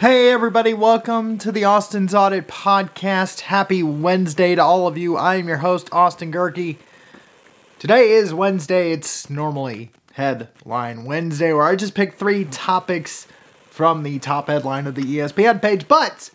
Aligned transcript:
Hey, 0.00 0.30
everybody, 0.30 0.72
welcome 0.72 1.36
to 1.36 1.52
the 1.52 1.64
Austin's 1.64 2.14
Audit 2.14 2.48
Podcast. 2.48 3.40
Happy 3.40 3.82
Wednesday 3.82 4.54
to 4.54 4.62
all 4.62 4.86
of 4.86 4.96
you. 4.96 5.18
I 5.18 5.34
am 5.34 5.46
your 5.46 5.58
host, 5.58 5.90
Austin 5.92 6.32
Gehrke. 6.32 6.78
Today 7.78 8.12
is 8.12 8.32
Wednesday. 8.32 8.92
It's 8.92 9.28
normally 9.28 9.90
Headline 10.14 11.04
Wednesday, 11.04 11.52
where 11.52 11.64
I 11.64 11.76
just 11.76 11.94
pick 11.94 12.14
three 12.14 12.46
topics 12.46 13.28
from 13.68 14.02
the 14.02 14.18
top 14.18 14.48
headline 14.48 14.86
of 14.86 14.94
the 14.94 15.02
ESPN 15.02 15.60
page, 15.60 15.86
but 15.86 16.30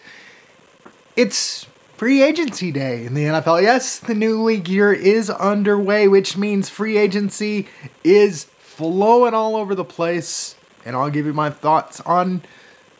it's 1.15 1.65
free 1.97 2.21
agency 2.21 2.71
day 2.71 3.03
in 3.03 3.15
the 3.15 3.23
NFL. 3.23 3.63
Yes, 3.63 3.97
the 3.97 4.13
new 4.13 4.43
league 4.43 4.69
year 4.69 4.93
is 4.93 5.31
underway, 5.31 6.07
which 6.07 6.37
means 6.37 6.69
free 6.69 6.97
agency 6.97 7.67
is 8.03 8.43
flowing 8.59 9.33
all 9.33 9.55
over 9.55 9.73
the 9.73 9.83
place, 9.83 10.53
and 10.85 10.95
I'll 10.95 11.09
give 11.09 11.25
you 11.25 11.33
my 11.33 11.49
thoughts 11.49 11.99
on 12.01 12.43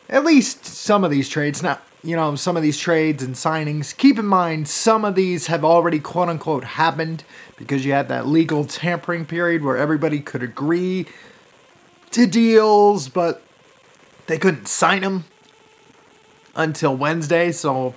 at 0.08 0.24
least 0.24 0.64
some 0.64 1.04
of 1.04 1.10
these 1.10 1.28
trades. 1.28 1.62
Now, 1.62 1.78
you 2.02 2.14
know, 2.14 2.36
some 2.36 2.56
of 2.56 2.62
these 2.62 2.78
trades 2.78 3.22
and 3.22 3.34
signings. 3.34 3.96
Keep 3.96 4.18
in 4.18 4.26
mind, 4.26 4.68
some 4.68 5.04
of 5.04 5.14
these 5.14 5.48
have 5.48 5.64
already 5.64 5.98
quote 5.98 6.28
unquote 6.28 6.64
happened 6.64 7.24
because 7.56 7.84
you 7.84 7.92
had 7.92 8.08
that 8.08 8.26
legal 8.26 8.64
tampering 8.64 9.24
period 9.24 9.62
where 9.62 9.76
everybody 9.76 10.20
could 10.20 10.42
agree 10.42 11.06
to 12.12 12.26
deals, 12.26 13.08
but 13.08 13.42
they 14.26 14.38
couldn't 14.38 14.68
sign 14.68 15.02
them 15.02 15.24
until 16.54 16.96
Wednesday. 16.96 17.50
So 17.50 17.94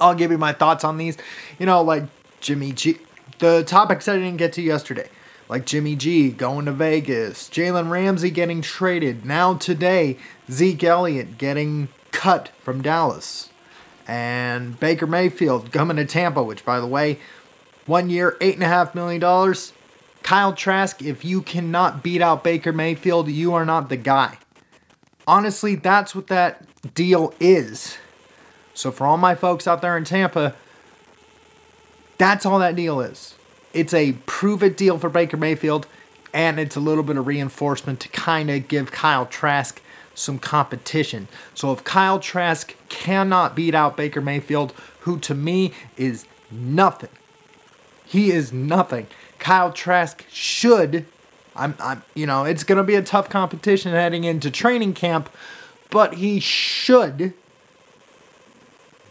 I'll 0.00 0.14
give 0.14 0.30
you 0.30 0.38
my 0.38 0.52
thoughts 0.52 0.84
on 0.84 0.96
these. 0.96 1.16
You 1.58 1.66
know, 1.66 1.82
like 1.82 2.04
Jimmy 2.40 2.72
G. 2.72 2.98
The 3.38 3.64
topics 3.64 4.08
I 4.08 4.14
didn't 4.14 4.36
get 4.36 4.52
to 4.54 4.62
yesterday 4.62 5.10
like 5.48 5.66
Jimmy 5.66 5.96
G 5.96 6.30
going 6.30 6.66
to 6.66 6.72
Vegas, 6.72 7.48
Jalen 7.48 7.90
Ramsey 7.90 8.30
getting 8.30 8.62
traded. 8.62 9.24
Now 9.24 9.54
today, 9.54 10.16
Zeke 10.50 10.84
Elliott 10.84 11.38
getting 11.38 11.88
cut 12.12 12.50
from 12.58 12.82
Dallas, 12.82 13.50
and 14.08 14.78
Baker 14.80 15.06
Mayfield 15.06 15.72
coming 15.72 15.96
to 15.96 16.04
Tampa. 16.04 16.42
Which, 16.42 16.64
by 16.64 16.80
the 16.80 16.86
way, 16.86 17.18
one 17.86 18.10
year, 18.10 18.36
eight 18.40 18.54
and 18.54 18.64
a 18.64 18.68
half 18.68 18.94
million 18.94 19.20
dollars. 19.20 19.72
Kyle 20.22 20.52
Trask, 20.52 21.02
if 21.02 21.24
you 21.24 21.40
cannot 21.40 22.02
beat 22.02 22.20
out 22.20 22.42
Baker 22.42 22.72
Mayfield, 22.72 23.28
you 23.28 23.54
are 23.54 23.64
not 23.64 23.88
the 23.88 23.96
guy. 23.96 24.38
Honestly, 25.28 25.76
that's 25.76 26.16
what 26.16 26.26
that 26.26 26.66
deal 26.94 27.32
is. 27.38 27.96
So 28.74 28.90
for 28.90 29.06
all 29.06 29.16
my 29.16 29.36
folks 29.36 29.68
out 29.68 29.82
there 29.82 29.96
in 29.96 30.02
Tampa, 30.02 30.56
that's 32.18 32.44
all 32.44 32.58
that 32.58 32.74
deal 32.74 33.00
is 33.00 33.36
it's 33.76 33.92
a 33.92 34.12
prove 34.24 34.62
it 34.62 34.76
deal 34.76 34.98
for 34.98 35.10
Baker 35.10 35.36
Mayfield, 35.36 35.86
and 36.32 36.58
it's 36.58 36.76
a 36.76 36.80
little 36.80 37.04
bit 37.04 37.18
of 37.18 37.26
reinforcement 37.26 38.00
to 38.00 38.08
kind 38.08 38.50
of 38.50 38.68
give 38.68 38.90
Kyle 38.90 39.26
Trask 39.26 39.82
some 40.14 40.38
competition. 40.38 41.28
So 41.54 41.72
if 41.72 41.84
Kyle 41.84 42.18
Trask 42.18 42.74
cannot 42.88 43.54
beat 43.54 43.74
out 43.74 43.96
Baker 43.96 44.22
Mayfield, 44.22 44.72
who 45.00 45.18
to 45.20 45.34
me 45.34 45.74
is 45.98 46.24
nothing, 46.50 47.10
he 48.06 48.30
is 48.30 48.50
nothing. 48.50 49.08
Kyle 49.38 49.70
Trask 49.70 50.24
should, 50.30 51.04
I'm, 51.54 51.74
I'm, 51.78 52.02
you 52.14 52.26
know, 52.26 52.44
it's 52.44 52.64
going 52.64 52.78
to 52.78 52.84
be 52.84 52.94
a 52.94 53.02
tough 53.02 53.28
competition 53.28 53.92
heading 53.92 54.24
into 54.24 54.50
training 54.50 54.94
camp, 54.94 55.28
but 55.90 56.14
he 56.14 56.40
should 56.40 57.34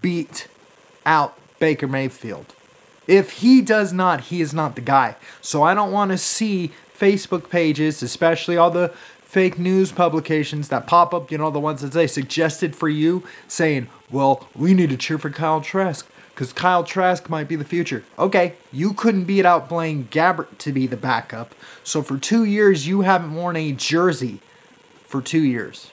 beat 0.01 0.47
out 1.05 1.37
Baker 1.59 1.87
Mayfield. 1.87 2.55
If 3.07 3.31
he 3.33 3.61
does 3.61 3.93
not, 3.93 4.21
he 4.21 4.41
is 4.41 4.53
not 4.53 4.75
the 4.75 4.81
guy. 4.81 5.15
So 5.41 5.63
I 5.63 5.73
don't 5.73 5.91
want 5.91 6.11
to 6.11 6.17
see 6.17 6.71
Facebook 6.97 7.49
pages, 7.49 8.01
especially 8.01 8.57
all 8.57 8.71
the 8.71 8.89
fake 9.23 9.59
news 9.59 9.91
publications 9.91 10.69
that 10.69 10.87
pop 10.87 11.13
up, 11.13 11.31
you 11.31 11.37
know, 11.37 11.51
the 11.51 11.59
ones 11.59 11.81
that 11.81 11.93
say 11.93 12.07
suggested 12.07 12.75
for 12.75 12.87
you, 12.87 13.23
saying, 13.47 13.87
well, 14.09 14.47
we 14.55 14.73
need 14.73 14.89
to 14.89 14.97
cheer 14.97 15.17
for 15.17 15.29
Kyle 15.29 15.61
Trask 15.61 16.07
because 16.29 16.51
Kyle 16.53 16.83
Trask 16.83 17.29
might 17.29 17.47
be 17.47 17.55
the 17.55 17.65
future. 17.65 18.03
Okay, 18.19 18.53
you 18.71 18.93
couldn't 18.93 19.23
beat 19.23 19.45
out 19.45 19.69
Blaine 19.69 20.07
Gabbert 20.11 20.57
to 20.59 20.71
be 20.71 20.85
the 20.87 20.97
backup. 20.97 21.55
So 21.83 22.01
for 22.01 22.17
two 22.17 22.43
years, 22.43 22.87
you 22.87 23.01
haven't 23.01 23.33
worn 23.33 23.55
a 23.55 23.71
jersey 23.71 24.39
for 25.03 25.21
two 25.21 25.43
years. 25.43 25.91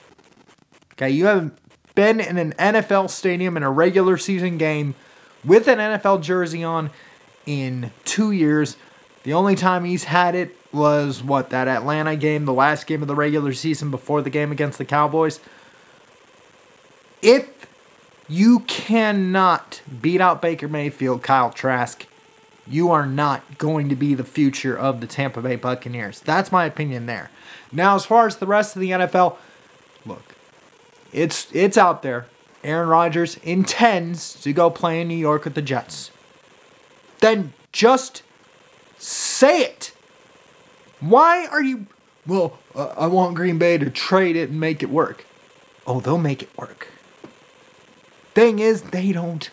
Okay, 0.93 1.09
you 1.09 1.25
haven't 1.25 1.57
been 1.95 2.19
in 2.19 2.37
an 2.37 2.53
NFL 2.53 3.09
stadium 3.09 3.55
in 3.57 3.63
a 3.63 3.71
regular 3.71 4.17
season 4.17 4.57
game 4.57 4.95
with 5.43 5.67
an 5.67 5.79
NFL 5.79 6.21
jersey 6.21 6.63
on 6.63 6.89
in 7.45 7.91
two 8.05 8.31
years. 8.31 8.77
The 9.23 9.33
only 9.33 9.55
time 9.55 9.85
he's 9.85 10.05
had 10.05 10.35
it 10.35 10.55
was 10.73 11.23
what 11.23 11.49
that 11.51 11.67
Atlanta 11.67 12.15
game, 12.15 12.45
the 12.45 12.53
last 12.53 12.87
game 12.87 13.01
of 13.01 13.07
the 13.07 13.15
regular 13.15 13.53
season 13.53 13.91
before 13.91 14.21
the 14.21 14.29
game 14.29 14.51
against 14.51 14.77
the 14.77 14.85
Cowboys. 14.85 15.39
If 17.21 17.67
you 18.27 18.61
cannot 18.61 19.81
beat 20.01 20.19
out 20.19 20.41
Baker 20.41 20.67
Mayfield, 20.67 21.21
Kyle 21.23 21.51
Trask, 21.51 22.05
you 22.67 22.91
are 22.91 23.05
not 23.05 23.57
going 23.57 23.89
to 23.89 23.95
be 23.95 24.13
the 24.13 24.23
future 24.23 24.77
of 24.77 25.01
the 25.01 25.07
Tampa 25.07 25.41
Bay 25.41 25.55
Buccaneers. 25.55 26.19
That's 26.21 26.51
my 26.51 26.65
opinion 26.65 27.05
there. 27.05 27.29
Now, 27.71 27.95
as 27.95 28.05
far 28.05 28.25
as 28.25 28.37
the 28.37 28.47
rest 28.47 28.75
of 28.75 28.81
the 28.81 28.91
NFL, 28.91 29.37
look, 30.05 30.35
it's 31.11 31.47
it's 31.53 31.77
out 31.77 32.01
there. 32.01 32.27
Aaron 32.63 32.87
Rodgers 32.87 33.37
intends 33.43 34.39
to 34.41 34.53
go 34.53 34.69
play 34.69 35.01
in 35.01 35.07
New 35.07 35.15
York 35.15 35.43
with 35.43 35.55
the 35.55 35.61
Jets. 35.61 36.11
Then 37.19 37.53
just 37.71 38.23
say 38.97 39.61
it. 39.61 39.93
Why 40.99 41.45
are 41.47 41.61
you. 41.61 41.87
Well, 42.25 42.57
uh, 42.73 42.93
I 42.97 43.07
want 43.07 43.35
Green 43.35 43.57
Bay 43.57 43.77
to 43.77 43.89
trade 43.89 44.35
it 44.35 44.49
and 44.49 44.59
make 44.59 44.81
it 44.81 44.89
work. 44.89 45.25
Oh, 45.85 45.99
they'll 45.99 46.17
make 46.17 46.41
it 46.41 46.57
work. 46.57 46.87
Thing 48.33 48.59
is, 48.59 48.83
they 48.83 49.11
don't. 49.11 49.49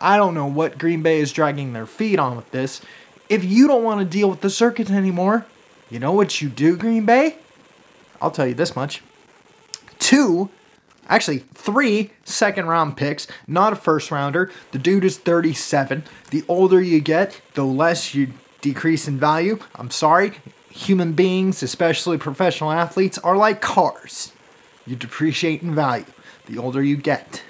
I 0.00 0.16
don't 0.16 0.34
know 0.34 0.46
what 0.46 0.78
Green 0.78 1.02
Bay 1.02 1.20
is 1.20 1.32
dragging 1.32 1.72
their 1.72 1.86
feet 1.86 2.18
on 2.18 2.36
with 2.36 2.50
this. 2.50 2.80
If 3.28 3.44
you 3.44 3.66
don't 3.66 3.84
want 3.84 4.00
to 4.00 4.06
deal 4.06 4.28
with 4.28 4.40
the 4.40 4.50
circuit 4.50 4.90
anymore, 4.90 5.46
you 5.90 5.98
know 5.98 6.12
what 6.12 6.40
you 6.40 6.48
do, 6.48 6.76
Green 6.76 7.06
Bay? 7.06 7.36
I'll 8.20 8.30
tell 8.30 8.46
you 8.46 8.54
this 8.54 8.76
much. 8.76 9.02
Two, 9.98 10.50
actually 11.08 11.38
three 11.54 12.10
second 12.24 12.66
round 12.66 12.96
picks, 12.96 13.26
not 13.46 13.72
a 13.72 13.76
first 13.76 14.10
rounder. 14.10 14.50
The 14.72 14.78
dude 14.78 15.04
is 15.04 15.18
37. 15.18 16.04
The 16.30 16.44
older 16.48 16.80
you 16.80 17.00
get, 17.00 17.40
the 17.54 17.64
less 17.64 18.14
you 18.14 18.32
decrease 18.60 19.06
in 19.06 19.18
value. 19.18 19.58
I'm 19.74 19.90
sorry. 19.90 20.38
Human 20.70 21.12
beings, 21.12 21.62
especially 21.62 22.18
professional 22.18 22.72
athletes, 22.72 23.18
are 23.18 23.36
like 23.36 23.60
cars. 23.60 24.32
You 24.86 24.96
depreciate 24.96 25.62
in 25.62 25.74
value 25.74 26.04
the 26.46 26.58
older 26.58 26.82
you 26.82 26.96
get. 26.96 27.42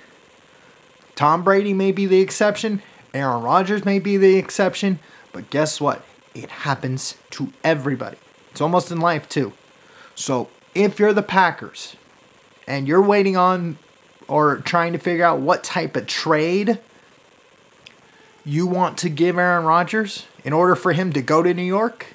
Tom 1.14 1.44
Brady 1.44 1.72
may 1.72 1.92
be 1.92 2.06
the 2.06 2.20
exception, 2.20 2.82
Aaron 3.14 3.42
Rodgers 3.42 3.84
may 3.84 3.98
be 3.98 4.16
the 4.16 4.36
exception, 4.36 4.98
but 5.32 5.48
guess 5.50 5.80
what? 5.80 6.04
It 6.34 6.50
happens 6.50 7.16
to 7.30 7.52
everybody. 7.64 8.18
It's 8.50 8.60
almost 8.60 8.90
in 8.90 9.00
life 9.00 9.28
too. 9.28 9.52
So 10.14 10.50
if 10.74 10.98
you're 10.98 11.14
the 11.14 11.22
Packers, 11.22 11.96
and 12.66 12.88
you're 12.88 13.02
waiting 13.02 13.36
on 13.36 13.78
or 14.28 14.58
trying 14.58 14.92
to 14.92 14.98
figure 14.98 15.24
out 15.24 15.40
what 15.40 15.62
type 15.62 15.96
of 15.96 16.06
trade 16.06 16.78
you 18.44 18.66
want 18.66 18.98
to 18.98 19.08
give 19.08 19.38
Aaron 19.38 19.64
Rodgers 19.64 20.26
in 20.44 20.52
order 20.52 20.76
for 20.76 20.92
him 20.92 21.12
to 21.12 21.20
go 21.20 21.42
to 21.42 21.52
New 21.52 21.62
York, 21.62 22.14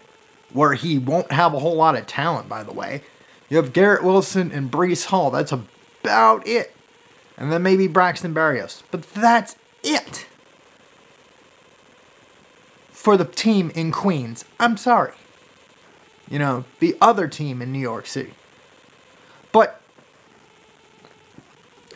where 0.54 0.74
he 0.74 0.98
won't 0.98 1.32
have 1.32 1.54
a 1.54 1.60
whole 1.60 1.76
lot 1.76 1.98
of 1.98 2.08
talent, 2.08 2.48
by 2.48 2.64
the 2.64 2.72
way. 2.72 3.04
You 3.50 3.58
have 3.58 3.74
Garrett 3.74 4.04
Wilson 4.04 4.52
and 4.52 4.72
Breece 4.72 5.06
Hall. 5.06 5.30
That's 5.30 5.52
about 5.52 6.48
it. 6.48 6.74
And 7.38 7.52
then 7.52 7.62
maybe 7.64 7.88
Braxton 7.88 8.34
Berrios. 8.34 8.84
But 8.92 9.12
that's 9.12 9.58
it. 9.84 10.26
For 12.92 13.18
the 13.18 13.26
team 13.26 13.72
in 13.76 13.92
Queens. 13.92 14.46
I'm 14.60 14.78
sorry. 14.78 15.16
You 16.30 16.40
know, 16.40 16.64
the 16.80 16.96
other 17.02 17.28
team 17.28 17.62
in 17.62 17.74
New 17.74 17.80
York 17.80 18.06
City. 18.06 18.36
But 19.52 19.81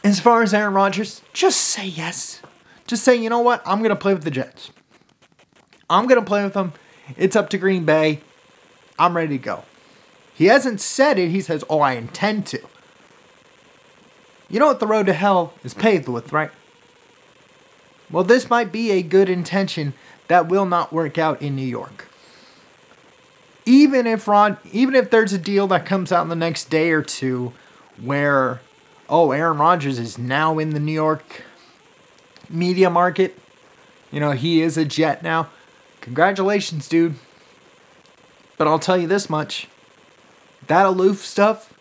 as 0.05 0.19
far 0.19 0.43
as 0.43 0.53
Aaron 0.53 0.75
Rodgers, 0.75 1.23
just 1.33 1.59
say 1.59 1.87
yes. 1.87 2.41
Just 2.85 3.03
say, 3.03 3.15
you 3.15 3.27
know 3.27 3.39
what? 3.39 3.63
I'm 3.65 3.79
going 3.79 3.89
to 3.89 3.95
play 3.95 4.13
with 4.13 4.23
the 4.23 4.29
Jets. 4.29 4.69
I'm 5.89 6.07
going 6.07 6.19
to 6.19 6.25
play 6.25 6.43
with 6.43 6.53
them. 6.53 6.73
It's 7.17 7.35
up 7.35 7.49
to 7.49 7.57
Green 7.57 7.85
Bay. 7.85 8.21
I'm 8.99 9.17
ready 9.17 9.37
to 9.37 9.43
go. 9.43 9.63
He 10.35 10.45
hasn't 10.45 10.79
said 10.79 11.17
it. 11.17 11.29
He 11.29 11.41
says, 11.41 11.63
oh, 11.69 11.79
I 11.79 11.93
intend 11.93 12.45
to. 12.47 12.61
You 14.47 14.59
know 14.59 14.67
what 14.67 14.79
the 14.79 14.85
road 14.85 15.07
to 15.07 15.13
hell 15.13 15.53
is 15.63 15.73
paved 15.73 16.07
with, 16.07 16.31
right? 16.31 16.51
Well, 18.11 18.23
this 18.23 18.47
might 18.47 18.71
be 18.71 18.91
a 18.91 19.01
good 19.01 19.27
intention 19.27 19.95
that 20.27 20.47
will 20.47 20.67
not 20.67 20.93
work 20.93 21.17
out 21.17 21.41
in 21.41 21.55
New 21.55 21.65
York. 21.65 22.07
Even 23.65 24.05
if 24.05 24.27
Rod, 24.27 24.59
even 24.71 24.93
if 24.93 25.09
there's 25.09 25.33
a 25.33 25.39
deal 25.39 25.65
that 25.67 25.87
comes 25.87 26.11
out 26.11 26.21
in 26.21 26.29
the 26.29 26.35
next 26.35 26.69
day 26.69 26.91
or 26.91 27.01
two 27.01 27.53
where 27.99 28.61
oh, 29.09 29.31
Aaron 29.31 29.57
Rodgers 29.57 29.99
is 29.99 30.17
now 30.17 30.59
in 30.59 30.71
the 30.71 30.79
New 30.79 30.91
York 30.91 31.43
media 32.49 32.89
market. 32.89 33.37
You 34.11 34.19
know, 34.19 34.31
he 34.31 34.61
is 34.61 34.77
a 34.77 34.85
Jet 34.85 35.23
now. 35.23 35.49
Congratulations, 36.01 36.87
dude. 36.87 37.15
But 38.57 38.67
I'll 38.67 38.79
tell 38.79 38.97
you 38.97 39.07
this 39.07 39.29
much 39.29 39.67
that 40.67 40.85
aloof 40.85 41.23
stuff 41.23 41.73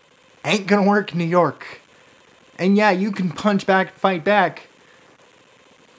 ain't 0.43 0.67
gonna 0.67 0.87
work 0.87 1.11
in 1.11 1.17
New 1.17 1.25
York. 1.25 1.81
And 2.57 2.77
yeah, 2.77 2.91
you 2.91 3.11
can 3.11 3.31
punch 3.31 3.65
back 3.65 3.89
and 3.89 3.97
fight 3.97 4.23
back. 4.23 4.67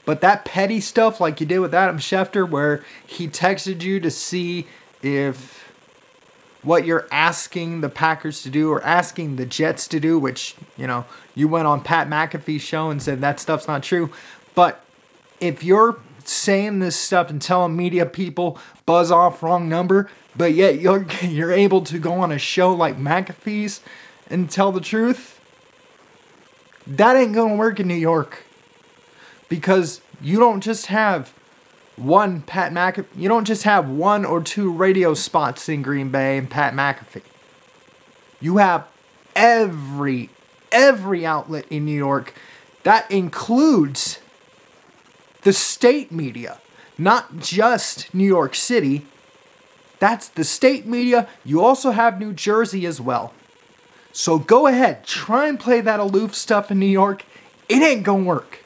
But 0.05 0.21
that 0.21 0.45
petty 0.45 0.79
stuff, 0.79 1.19
like 1.19 1.41
you 1.41 1.45
did 1.45 1.59
with 1.59 1.73
Adam 1.73 1.97
Schefter, 1.97 2.49
where 2.49 2.83
he 3.05 3.27
texted 3.27 3.81
you 3.81 3.99
to 3.99 4.09
see 4.09 4.67
if 5.01 5.66
what 6.67 6.85
you're 6.85 7.07
asking 7.11 7.79
the 7.79 7.89
Packers 7.89 8.43
to 8.43 8.49
do 8.49 8.69
or 8.71 8.83
asking 8.83 9.37
the 9.37 9.45
Jets 9.45 9.87
to 9.87 9.99
do, 9.99 10.19
which, 10.19 10.55
you 10.75 10.85
know, 10.85 11.05
you 11.33 11.47
went 11.47 11.65
on 11.65 11.81
Pat 11.81 12.09
McAfee's 12.09 12.61
show 12.61 12.89
and 12.89 13.01
said 13.01 13.21
that 13.21 13.39
stuff's 13.39 13.67
not 13.67 13.83
true. 13.83 14.11
But 14.53 14.83
if 15.39 15.63
you're 15.63 15.97
saying 16.25 16.79
this 16.79 16.97
stuff 16.97 17.29
and 17.29 17.41
telling 17.41 17.75
media 17.75 18.05
people 18.05 18.59
buzz 18.85 19.11
off 19.11 19.41
wrong 19.41 19.69
number, 19.69 20.09
but 20.35 20.53
yet 20.53 20.79
you're 20.79 21.07
you're 21.21 21.53
able 21.53 21.81
to 21.83 21.97
go 21.99 22.13
on 22.13 22.33
a 22.33 22.37
show 22.37 22.73
like 22.73 22.97
McAfee's 22.97 23.79
and 24.29 24.51
tell 24.51 24.73
the 24.73 24.81
truth, 24.81 25.39
that 26.85 27.15
ain't 27.15 27.33
gonna 27.33 27.55
work 27.55 27.79
in 27.79 27.87
New 27.87 27.95
York. 27.95 28.43
Because 29.47 30.01
you 30.19 30.39
don't 30.39 30.59
just 30.59 30.87
have 30.87 31.33
one 31.97 32.41
Pat 32.41 32.71
McAfee. 32.71 33.05
You 33.15 33.27
don't 33.27 33.45
just 33.45 33.63
have 33.63 33.89
one 33.89 34.23
or 34.23 34.41
two 34.41 34.71
radio 34.71 35.13
spots 35.13 35.67
in 35.67 35.81
Green 35.81 36.09
Bay 36.09 36.37
and 36.37 36.49
Pat 36.49 36.73
McAfee. 36.73 37.23
You 38.39 38.57
have 38.57 38.87
every 39.35 40.29
every 40.71 41.25
outlet 41.25 41.65
in 41.69 41.85
New 41.85 41.97
York. 41.97 42.33
That 42.83 43.09
includes 43.11 44.19
the 45.41 45.53
state 45.53 46.11
media, 46.11 46.59
not 46.97 47.37
just 47.39 48.13
New 48.13 48.25
York 48.25 48.55
City. 48.55 49.05
That's 49.99 50.27
the 50.27 50.43
state 50.43 50.85
media. 50.85 51.27
You 51.43 51.63
also 51.63 51.91
have 51.91 52.19
New 52.19 52.33
Jersey 52.33 52.85
as 52.85 53.01
well. 53.01 53.33
So 54.11 54.39
go 54.39 54.67
ahead, 54.67 55.05
try 55.05 55.47
and 55.47 55.59
play 55.59 55.81
that 55.81 55.99
aloof 55.99 56.35
stuff 56.35 56.71
in 56.71 56.79
New 56.79 56.85
York. 56.85 57.25
It 57.69 57.81
ain't 57.81 58.03
gonna 58.03 58.23
work. 58.23 58.59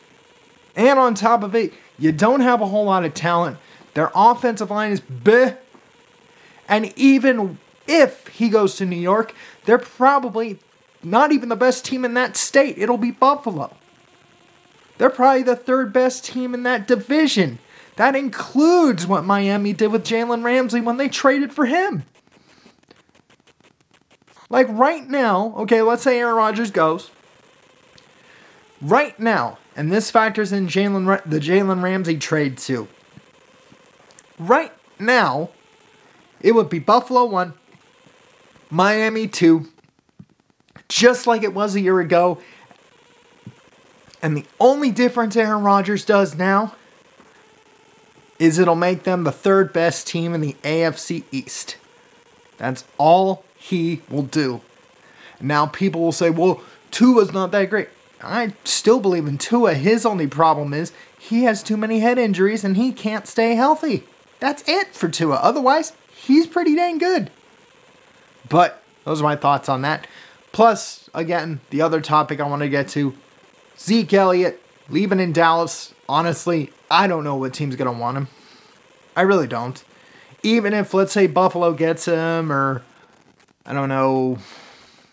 And 0.76 0.98
on 0.98 1.14
top 1.14 1.44
of 1.44 1.56
it, 1.56 1.74
you 2.02 2.12
don't 2.12 2.42
have 2.42 2.62
a 2.62 2.66
whole 2.66 2.86
lot 2.86 3.06
of 3.06 3.14
talent. 3.14 3.58
Their 3.94 4.12
offensive 4.16 4.72
line 4.72 4.92
is 4.92 5.00
bleh. 5.00 5.56
And 6.68 6.92
even 6.98 7.60
if 7.88 8.28
he 8.28 8.50
goes 8.50 8.76
to 8.78 8.86
New 8.86 8.98
York, 9.00 9.36
they're 9.66 9.78
probably 9.78 10.58
not 11.04 11.32
even 11.32 11.50
the 11.50 11.56
best 11.56 11.86
team 11.86 12.04
in 12.04 12.16
that 12.16 12.36
state. 12.36 12.80
It'll 12.80 12.98
be 12.98 13.12
Buffalo. 13.12 13.76
They're 14.98 15.12
probably 15.12 15.44
the 15.44 15.56
third 15.56 15.94
best 15.94 16.26
team 16.26 16.56
in 16.56 16.64
that 16.64 16.88
division. 16.88 17.60
That 17.98 18.16
includes 18.16 19.06
what 19.06 19.24
Miami 19.24 19.74
did 19.74 19.92
with 19.92 20.04
Jalen 20.04 20.44
Ramsey 20.44 20.82
when 20.82 20.98
they 20.98 21.08
traded 21.08 21.54
for 21.54 21.66
him. 21.68 22.04
Like 24.50 24.68
right 24.70 25.08
now, 25.08 25.54
okay, 25.60 25.84
let's 25.84 26.02
say 26.02 26.20
Aaron 26.20 26.36
Rodgers 26.36 26.72
goes. 26.72 27.12
Right 28.82 29.20
now, 29.20 29.60
and 29.76 29.92
this 29.92 30.12
factors 30.12 30.52
in 30.52 30.68
Jalen 30.68 31.22
the 31.26 31.40
Jalen 31.40 31.82
Ramsey 31.82 32.18
trade 32.18 32.58
too. 32.58 32.88
Right 34.38 34.72
now, 35.00 35.50
it 36.42 36.54
would 36.54 36.70
be 36.70 36.80
Buffalo 36.80 37.26
1, 37.26 37.54
Miami 38.70 39.28
2, 39.28 39.68
just 40.90 41.28
like 41.28 41.44
it 41.44 41.54
was 41.54 41.76
a 41.76 41.82
year 41.82 42.00
ago. 42.00 42.40
And 44.22 44.38
the 44.38 44.46
only 44.60 44.92
difference 44.92 45.36
Aaron 45.36 45.64
Rodgers 45.64 46.06
does 46.06 46.36
now 46.36 46.76
is 48.40 48.58
it'll 48.58 48.76
make 48.76 49.04
them 49.04 49.24
the 49.24 49.32
third 49.32 49.72
best 49.72 50.08
team 50.08 50.34
in 50.34 50.42
the 50.42 50.56
AFC 50.64 51.24
East. 51.32 51.78
That's 52.58 52.84
all 52.98 53.44
he 53.56 54.02
will 54.10 54.24
do. 54.24 54.62
Now 55.40 55.68
people 55.68 56.02
will 56.02 56.12
say, 56.12 56.30
well, 56.30 56.62
Tua's 56.90 57.32
not 57.32 57.52
that 57.52 57.70
great. 57.70 57.90
I 58.24 58.54
still 58.64 59.00
believe 59.00 59.28
in 59.28 59.38
Tua. 59.38 59.74
His 59.74 60.06
only 60.06 60.28
problem 60.28 60.74
is 60.74 60.92
he 61.18 61.44
has 61.44 61.64
too 61.64 61.78
many 61.78 62.00
head 62.00 62.18
injuries 62.18 62.64
and 62.64 62.78
he 62.78 62.92
can't 62.92 63.28
stay 63.28 63.56
healthy. 63.56 64.04
That's 64.40 64.64
it 64.68 64.96
for 64.96 65.10
Tua. 65.10 65.36
Otherwise, 65.36 65.94
he's 66.14 66.48
pretty 66.48 66.76
dang 66.76 66.98
good. 66.98 67.32
But 68.50 68.84
those 69.06 69.22
are 69.22 69.24
my 69.24 69.36
thoughts 69.36 69.70
on 69.70 69.82
that. 69.84 70.08
Plus, 70.52 71.10
again, 71.14 71.62
the 71.70 71.82
other 71.82 72.02
topic 72.02 72.40
I 72.40 72.48
want 72.48 72.62
to 72.62 72.70
get 72.70 72.88
to 72.90 73.16
Zeke 73.78 74.14
Elliott 74.14 74.62
leaving 74.90 75.20
in 75.20 75.32
Dallas. 75.32 75.94
Honestly, 76.10 76.72
I 76.90 77.08
don't 77.08 77.24
know 77.24 77.36
what 77.36 77.54
team's 77.54 77.76
going 77.76 77.94
to 77.94 78.00
want 78.00 78.18
him. 78.18 78.28
I 79.16 79.22
really 79.22 79.48
don't. 79.48 79.84
Even 80.44 80.74
if, 80.74 80.94
let's 80.94 81.14
say, 81.14 81.28
Buffalo 81.28 81.74
gets 81.74 82.06
him 82.06 82.52
or, 82.52 82.82
I 83.66 83.74
don't 83.74 83.90
know, 83.90 84.40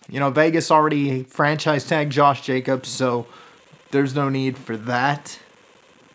you 0.08 0.18
know, 0.18 0.30
Vegas 0.30 0.70
already 0.70 1.24
franchise 1.24 1.86
tagged 1.86 2.12
Josh 2.12 2.42
Jacobs, 2.42 2.88
so 2.88 3.26
there's 3.90 4.14
no 4.14 4.28
need 4.28 4.56
for 4.56 4.76
that 4.76 5.38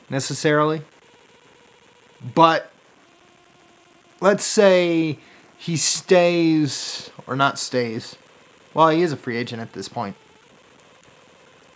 necessarily. 0.09 0.81
But 2.33 2.71
let's 4.19 4.43
say 4.43 5.19
he 5.57 5.77
stays 5.77 7.11
or 7.27 7.35
not 7.35 7.59
stays. 7.59 8.15
Well, 8.73 8.89
he 8.89 9.01
is 9.01 9.11
a 9.11 9.17
free 9.17 9.37
agent 9.37 9.61
at 9.61 9.73
this 9.73 9.87
point. 9.87 10.15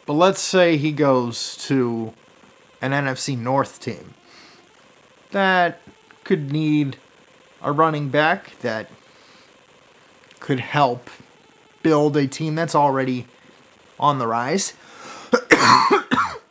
But 0.05 0.13
let's 0.13 0.41
say 0.41 0.77
he 0.77 0.91
goes 0.91 1.57
to 1.67 2.13
an 2.81 2.91
NFC 2.91 3.37
North 3.37 3.79
team 3.79 4.13
that 5.31 5.81
could 6.23 6.51
need 6.51 6.97
a 7.61 7.71
running 7.71 8.09
back 8.09 8.57
that 8.61 8.89
could 10.39 10.59
help 10.59 11.09
build 11.87 12.17
a 12.17 12.27
team 12.27 12.53
that's 12.53 12.75
already 12.75 13.25
on 13.97 14.19
the 14.19 14.27
rise. 14.27 14.73
if 15.31 16.41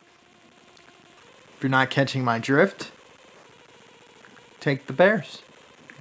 you're 1.61 1.69
not 1.69 1.91
catching 1.91 2.23
my 2.23 2.39
drift, 2.39 2.89
take 4.59 4.87
the 4.87 4.93
Bears. 4.93 5.43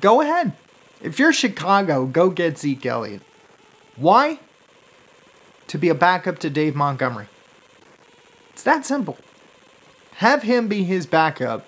Go 0.00 0.22
ahead. 0.22 0.54
If 1.02 1.18
you're 1.18 1.34
Chicago, 1.34 2.06
go 2.06 2.30
get 2.30 2.56
Zeke 2.56 2.86
Elliott. 2.86 3.20
Why? 3.96 4.38
To 5.66 5.76
be 5.76 5.90
a 5.90 5.94
backup 5.94 6.38
to 6.38 6.48
Dave 6.48 6.74
Montgomery. 6.74 7.26
It's 8.54 8.62
that 8.62 8.86
simple. 8.86 9.18
Have 10.14 10.44
him 10.44 10.66
be 10.66 10.84
his 10.84 11.04
backup. 11.04 11.66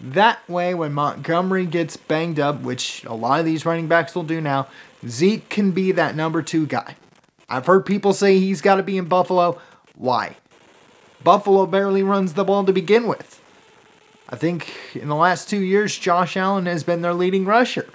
That 0.00 0.46
way, 0.48 0.74
when 0.74 0.92
Montgomery 0.92 1.66
gets 1.66 1.96
banged 1.96 2.40
up, 2.40 2.60
which 2.60 3.04
a 3.04 3.14
lot 3.14 3.40
of 3.40 3.46
these 3.46 3.64
running 3.64 3.88
backs 3.88 4.14
will 4.14 4.24
do 4.24 4.40
now, 4.40 4.66
Zeke 5.06 5.48
can 5.48 5.70
be 5.70 5.92
that 5.92 6.16
number 6.16 6.42
two 6.42 6.66
guy. 6.66 6.96
I've 7.48 7.66
heard 7.66 7.86
people 7.86 8.12
say 8.12 8.38
he's 8.38 8.60
got 8.60 8.76
to 8.76 8.82
be 8.82 8.98
in 8.98 9.06
Buffalo. 9.06 9.60
Why? 9.94 10.36
Buffalo 11.22 11.66
barely 11.66 12.02
runs 12.02 12.34
the 12.34 12.44
ball 12.44 12.64
to 12.64 12.72
begin 12.72 13.06
with. 13.06 13.40
I 14.28 14.36
think 14.36 14.74
in 14.94 15.08
the 15.08 15.14
last 15.14 15.48
two 15.48 15.60
years, 15.60 15.96
Josh 15.96 16.36
Allen 16.36 16.66
has 16.66 16.82
been 16.82 17.02
their 17.02 17.14
leading 17.14 17.44
rusher. 17.44 17.88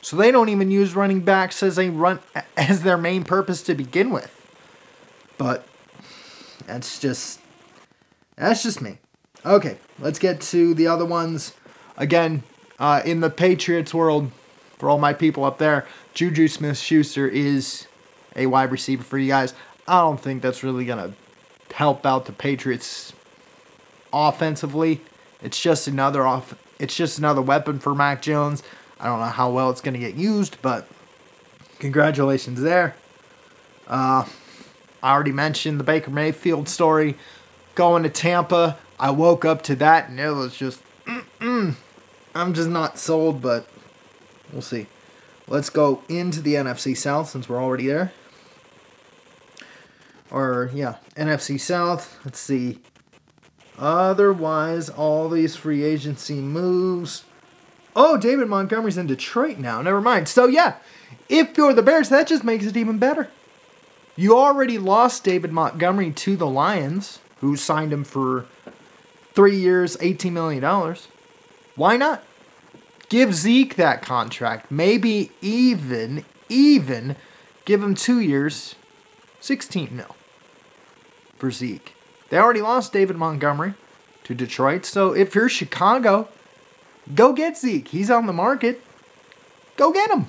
So 0.00 0.16
they 0.16 0.30
don't 0.30 0.48
even 0.48 0.70
use 0.70 0.96
running 0.96 1.20
backs 1.20 1.62
as 1.62 1.78
a 1.78 1.90
run 1.90 2.20
as 2.56 2.82
their 2.82 2.98
main 2.98 3.24
purpose 3.24 3.62
to 3.62 3.74
begin 3.74 4.10
with. 4.10 4.38
But 5.38 5.66
that's 6.66 6.98
just 6.98 7.40
that's 8.36 8.62
just 8.62 8.80
me. 8.80 8.98
Okay, 9.44 9.78
let's 9.98 10.18
get 10.18 10.40
to 10.40 10.72
the 10.74 10.86
other 10.86 11.04
ones. 11.04 11.54
Again, 11.96 12.44
uh, 12.78 13.02
in 13.04 13.20
the 13.20 13.30
Patriots 13.30 13.92
world, 13.92 14.30
for 14.78 14.88
all 14.88 14.98
my 14.98 15.12
people 15.12 15.44
up 15.44 15.58
there, 15.58 15.86
Juju 16.14 16.48
Smith 16.48 16.78
Schuster 16.78 17.26
is 17.26 17.86
a 18.36 18.46
wide 18.46 18.70
receiver 18.70 19.02
for 19.02 19.18
you 19.18 19.28
guys. 19.28 19.54
I 19.88 20.00
don't 20.00 20.20
think 20.20 20.42
that's 20.42 20.62
really 20.62 20.84
going 20.84 20.98
to 20.98 21.74
help 21.74 22.06
out 22.06 22.26
the 22.26 22.32
Patriots 22.32 23.12
offensively. 24.12 25.00
It's 25.42 25.60
just 25.60 25.88
another 25.88 26.26
off 26.26 26.54
it's 26.78 26.96
just 26.96 27.18
another 27.18 27.40
weapon 27.40 27.78
for 27.78 27.94
Mac 27.94 28.22
Jones. 28.22 28.62
I 28.98 29.06
don't 29.06 29.20
know 29.20 29.26
how 29.26 29.50
well 29.50 29.70
it's 29.70 29.80
going 29.80 29.94
to 29.94 30.00
get 30.00 30.14
used, 30.14 30.56
but 30.62 30.88
congratulations 31.78 32.60
there. 32.60 32.96
Uh, 33.86 34.24
I 35.00 35.12
already 35.12 35.30
mentioned 35.30 35.78
the 35.78 35.84
Baker 35.84 36.10
Mayfield 36.10 36.68
story 36.68 37.16
going 37.76 38.02
to 38.02 38.08
Tampa. 38.08 38.78
I 39.02 39.10
woke 39.10 39.44
up 39.44 39.62
to 39.62 39.74
that 39.74 40.08
and 40.08 40.20
it 40.20 40.30
was 40.30 40.56
just 40.56 40.80
mm-mm. 41.04 41.74
I'm 42.36 42.54
just 42.54 42.68
not 42.68 42.98
sold, 42.98 43.42
but 43.42 43.66
we'll 44.52 44.62
see. 44.62 44.86
Let's 45.48 45.70
go 45.70 46.04
into 46.08 46.40
the 46.40 46.54
NFC 46.54 46.96
South 46.96 47.28
since 47.28 47.48
we're 47.48 47.60
already 47.60 47.88
there. 47.88 48.12
Or, 50.30 50.70
yeah, 50.72 50.96
NFC 51.16 51.60
South. 51.60 52.18
Let's 52.24 52.38
see. 52.38 52.78
Otherwise, 53.76 54.88
all 54.88 55.28
these 55.28 55.56
free 55.56 55.82
agency 55.82 56.36
moves. 56.36 57.24
Oh, 57.96 58.16
David 58.16 58.48
Montgomery's 58.48 58.96
in 58.96 59.08
Detroit 59.08 59.58
now. 59.58 59.82
Never 59.82 60.00
mind. 60.00 60.28
So, 60.28 60.46
yeah, 60.46 60.76
if 61.28 61.58
you're 61.58 61.74
the 61.74 61.82
Bears, 61.82 62.08
that 62.08 62.28
just 62.28 62.44
makes 62.44 62.64
it 62.66 62.76
even 62.76 62.98
better. 62.98 63.28
You 64.14 64.38
already 64.38 64.78
lost 64.78 65.24
David 65.24 65.52
Montgomery 65.52 66.12
to 66.12 66.36
the 66.36 66.46
Lions, 66.46 67.18
who 67.40 67.56
signed 67.56 67.92
him 67.92 68.04
for 68.04 68.46
three 69.34 69.56
years, 69.56 69.96
$18 69.98 70.32
million. 70.32 70.96
Why 71.76 71.96
not? 71.96 72.22
Give 73.08 73.34
Zeke 73.34 73.76
that 73.76 74.02
contract. 74.02 74.70
Maybe 74.70 75.30
even, 75.40 76.24
even 76.48 77.16
give 77.64 77.82
him 77.82 77.94
two 77.94 78.20
years, 78.20 78.74
16 79.40 79.94
mil. 79.96 80.16
for 81.36 81.50
Zeke. 81.50 81.94
They 82.30 82.38
already 82.38 82.62
lost 82.62 82.92
David 82.92 83.16
Montgomery 83.16 83.74
to 84.24 84.34
Detroit, 84.34 84.84
so 84.86 85.12
if 85.12 85.34
you're 85.34 85.48
Chicago, 85.48 86.28
go 87.14 87.32
get 87.32 87.58
Zeke. 87.58 87.88
He's 87.88 88.10
on 88.10 88.26
the 88.26 88.32
market. 88.32 88.80
Go 89.76 89.92
get 89.92 90.10
him. 90.10 90.26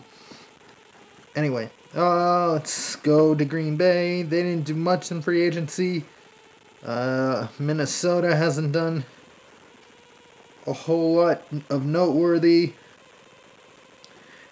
Anyway, 1.35 1.69
uh, 1.95 2.51
let's 2.53 2.95
go 2.97 3.35
to 3.35 3.45
Green 3.45 3.77
Bay. 3.77 4.23
They 4.23 4.43
didn't 4.43 4.65
do 4.65 4.75
much 4.75 5.11
in 5.11 5.21
free 5.21 5.41
agency. 5.41 6.05
Uh, 6.83 7.47
Minnesota 7.59 8.35
hasn't 8.35 8.73
done 8.73 9.05
a 10.67 10.73
whole 10.73 11.15
lot 11.15 11.43
of 11.69 11.85
noteworthy. 11.85 12.73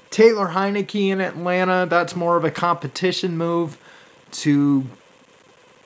Taylor 0.10 0.50
Heinicke 0.50 1.10
in 1.10 1.22
Atlanta, 1.22 1.86
that's 1.90 2.16
more 2.16 2.38
of 2.38 2.44
a 2.44 2.52
competition 2.52 3.38
move 3.38 3.78
to 4.32 4.86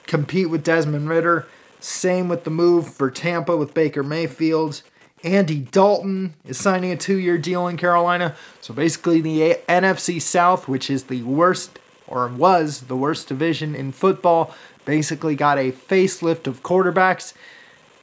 compete 0.08 0.50
with 0.50 0.64
Desmond 0.64 1.10
Ridder. 1.10 1.48
Same 1.80 2.28
with 2.28 2.44
the 2.44 2.50
move 2.50 2.94
for 2.94 3.12
Tampa 3.12 3.56
with 3.56 3.74
Baker 3.74 4.04
Mayfield. 4.04 4.82
Andy 5.24 5.60
Dalton 5.60 6.36
is 6.46 6.58
signing 6.58 6.92
a 6.92 6.98
two 6.98 7.18
year 7.18 7.38
deal 7.38 7.68
in 7.68 7.78
Carolina. 7.78 8.36
So 8.62 8.74
basically, 8.74 9.22
the 9.22 9.60
NFC 9.68 10.22
South, 10.22 10.68
which 10.68 10.90
is 10.90 11.06
the 11.06 11.24
worst 11.24 11.80
or 12.08 12.28
was 12.28 12.82
the 12.82 12.96
worst 12.96 13.28
division 13.28 13.74
in 13.76 13.92
football, 13.92 14.54
basically 14.86 15.36
got 15.36 15.58
a 15.58 15.72
facelift 15.72 16.48
of 16.48 16.64
quarterbacks. 16.64 17.34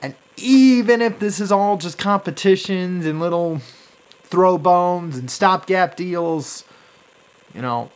And 0.02 0.14
even 0.36 1.00
if 1.00 1.18
this 1.18 1.40
is 1.40 1.50
all 1.50 1.76
just 1.76 1.98
competitions 1.98 3.06
and 3.06 3.20
little 3.20 3.60
throw 4.24 4.58
bones 4.58 5.16
and 5.16 5.30
stopgap 5.30 5.96
deals, 5.96 6.64
you 7.54 7.62
know, 7.62 7.90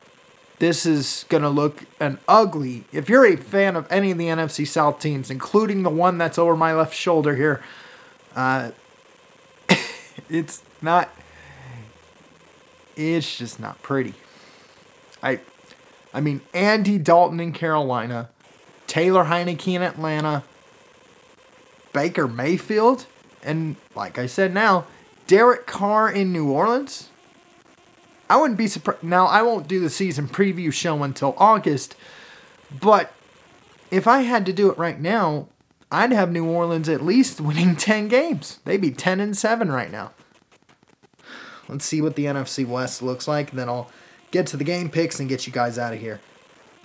this 0.59 0.87
is 0.87 1.25
going 1.28 1.43
to 1.43 1.49
look 1.49 1.85
an 2.00 2.19
ugly. 2.26 2.85
If 2.93 3.09
you're 3.09 3.26
a 3.26 3.37
fan 3.37 3.76
of 3.76 3.87
any 3.90 4.11
of 4.11 4.19
the 4.19 4.26
NFC 4.26 4.66
South 4.66 5.00
teams, 5.00 5.31
including 5.31 5.83
the 5.83 5.90
one 5.90 6.19
that's 6.19 6.38
over 6.38 6.57
my 6.57 6.75
left 6.75 6.95
shoulder 6.95 7.37
here, 7.37 7.62
uh, 8.35 8.71
it's 10.31 10.62
not. 10.81 11.11
It's 12.97 13.37
just 13.37 13.61
not 13.61 13.83
pretty. 13.83 14.14
I, 15.23 15.40
I 16.14 16.21
mean, 16.21 16.40
Andy 16.55 16.97
Dalton 16.97 17.40
in 17.40 17.52
Carolina, 17.52 18.31
Taylor 18.87 19.25
Heinicke 19.25 19.75
in 19.75 19.83
Atlanta, 19.83 20.45
Baker 21.93 22.28
Mayfield, 22.28 23.07
and 23.43 23.76
like 23.95 24.19
I 24.19 24.26
said 24.26 24.52
now, 24.52 24.87
Derek 25.26 25.66
Carr 25.66 26.11
in 26.11 26.33
New 26.33 26.50
Orleans. 26.50 27.11
I 28.28 28.37
wouldn't 28.37 28.59
be 28.59 28.66
surprised. 28.66 29.02
Now, 29.02 29.26
I 29.26 29.43
won't 29.43 29.69
do 29.69 29.81
the 29.81 29.90
season 29.90 30.28
preview 30.28 30.73
show 30.73 31.02
until 31.02 31.35
August, 31.38 31.97
but 32.81 33.12
if 33.90 34.07
I 34.07 34.23
had 34.23 34.45
to 34.47 34.52
do 34.52 34.71
it 34.71 34.78
right 34.78 35.00
now, 35.00 35.49
I'd 35.90 36.12
have 36.12 36.33
New 36.33 36.47
Orleans 36.47 36.88
at 36.88 37.05
least 37.05 37.40
winning 37.40 37.76
10 37.76 38.09
games. 38.09 38.59
They'd 38.64 38.81
be 38.81 38.90
10 38.90 39.21
and 39.21 39.37
7 39.37 39.71
right 39.71 39.90
now. 39.90 40.12
Let's 41.69 41.85
see 41.85 42.00
what 42.00 42.14
the 42.14 42.26
NFC 42.26 42.66
West 42.66 43.02
looks 43.02 43.26
like, 43.26 43.50
then 43.50 43.69
I'll 43.69 43.90
get 44.31 44.47
to 44.49 44.57
the 44.57 44.64
game 44.64 44.88
picks 44.90 45.19
and 45.19 45.28
get 45.28 45.47
you 45.47 45.52
guys 45.52 45.78
out 45.78 45.93
of 45.93 46.00
here. 46.00 46.21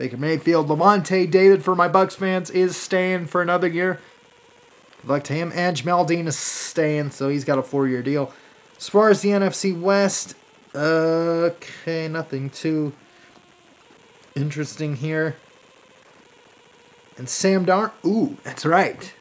Baker 0.01 0.17
Mayfield, 0.17 0.67
Lavonte 0.67 1.29
David 1.29 1.63
for 1.63 1.75
my 1.75 1.88
Bucks 1.88 2.15
fans 2.15 2.50
is 2.50 2.75
staying 2.75 3.27
for 3.27 3.39
another 3.39 3.67
year. 3.67 4.00
Good 5.01 5.08
luck 5.12 5.24
to 5.25 5.34
him. 5.34 5.51
And 5.53 5.77
Jamel 5.77 6.08
Dean 6.08 6.27
is 6.27 6.36
staying, 6.36 7.12
so 7.12 7.29
he's 7.29 7.46
got 7.46 7.60
a 7.60 7.62
four-year 7.62 8.01
deal. 8.01 8.34
As 8.79 8.89
far 8.89 9.12
as 9.12 9.22
the 9.22 9.29
NFC 9.29 9.79
West, 9.79 10.34
Okay, 10.74 12.08
nothing 12.08 12.50
too 12.50 12.93
interesting 14.36 14.96
here. 14.96 15.36
And 17.15 17.29
Sam 17.29 17.63
Darn. 17.65 17.91
Ooh, 18.03 18.38
that's 18.43 18.65
right. 18.65 19.13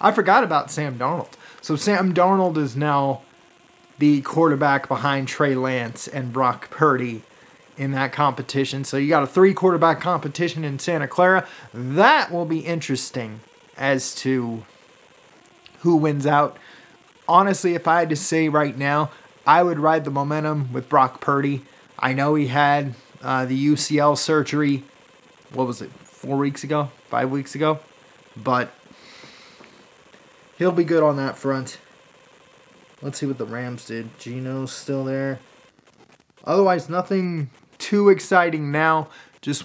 I 0.00 0.12
forgot 0.12 0.44
about 0.44 0.70
Sam 0.70 1.00
Darnold. 1.00 1.32
So 1.60 1.74
Sam 1.74 2.14
Darnold 2.14 2.58
is 2.58 2.76
now 2.76 3.22
the 3.98 4.20
quarterback 4.20 4.86
behind 4.86 5.26
Trey 5.26 5.56
Lance 5.56 6.06
and 6.06 6.32
Brock 6.32 6.70
Purdy 6.70 7.24
in 7.78 7.92
that 7.92 8.12
competition. 8.12 8.84
So 8.84 8.96
you 8.96 9.08
got 9.08 9.22
a 9.22 9.26
three 9.26 9.54
quarterback 9.54 10.00
competition 10.00 10.64
in 10.64 10.78
Santa 10.78 11.08
Clara. 11.08 11.46
That 11.72 12.30
will 12.30 12.44
be 12.44 12.58
interesting 12.58 13.40
as 13.76 14.14
to 14.16 14.64
who 15.80 15.96
wins 15.96 16.26
out. 16.26 16.58
Honestly, 17.28 17.74
if 17.74 17.86
I 17.86 18.00
had 18.00 18.08
to 18.10 18.16
say 18.16 18.48
right 18.48 18.76
now, 18.76 19.10
I 19.46 19.62
would 19.62 19.78
ride 19.78 20.04
the 20.04 20.10
momentum 20.10 20.72
with 20.72 20.88
Brock 20.88 21.20
Purdy. 21.20 21.62
I 21.98 22.12
know 22.12 22.34
he 22.34 22.48
had 22.48 22.94
uh, 23.22 23.44
the 23.44 23.66
UCL 23.68 24.18
surgery. 24.18 24.84
What 25.52 25.66
was 25.66 25.80
it? 25.80 25.90
Four 25.90 26.36
weeks 26.36 26.64
ago, 26.64 26.90
five 27.08 27.30
weeks 27.30 27.54
ago, 27.54 27.78
but 28.36 28.72
he'll 30.58 30.72
be 30.72 30.84
good 30.84 31.02
on 31.02 31.16
that 31.16 31.38
front. 31.38 31.78
Let's 33.00 33.18
see 33.18 33.26
what 33.26 33.38
the 33.38 33.46
Rams 33.46 33.86
did. 33.86 34.18
Geno's 34.18 34.72
still 34.72 35.04
there. 35.04 35.38
Otherwise, 36.44 36.88
nothing 36.88 37.50
too 37.78 38.08
exciting 38.08 38.70
now. 38.70 39.08
Just, 39.40 39.64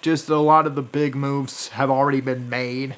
just 0.00 0.28
a 0.28 0.38
lot 0.38 0.66
of 0.66 0.74
the 0.74 0.82
big 0.82 1.14
moves 1.14 1.68
have 1.68 1.90
already 1.90 2.20
been 2.20 2.48
made. 2.48 2.96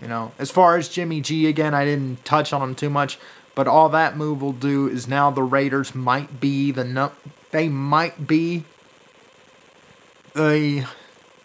You 0.00 0.08
know, 0.08 0.32
as 0.38 0.50
far 0.50 0.76
as 0.76 0.88
Jimmy 0.88 1.20
G, 1.20 1.46
again, 1.46 1.74
I 1.74 1.84
didn't 1.84 2.24
touch 2.24 2.52
on 2.52 2.62
him 2.62 2.74
too 2.74 2.90
much. 2.90 3.18
But 3.54 3.68
all 3.68 3.88
that 3.90 4.16
move 4.16 4.42
will 4.42 4.52
do 4.52 4.88
is 4.88 5.06
now 5.06 5.30
the 5.30 5.42
Raiders 5.42 5.94
might 5.94 6.40
be 6.40 6.72
the 6.72 6.84
no, 6.84 7.12
they 7.52 7.68
might 7.68 8.26
be 8.26 8.64
the 10.34 10.86